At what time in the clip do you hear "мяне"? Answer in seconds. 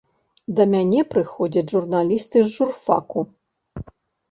0.73-1.03